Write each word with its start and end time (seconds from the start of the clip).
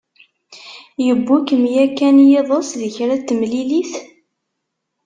Yewwi-kem 1.05 1.63
yakan 1.75 2.17
yiḍes 2.29 2.69
di 2.79 2.89
kra 2.95 3.15
n 3.19 3.21
temlilit? 3.27 3.93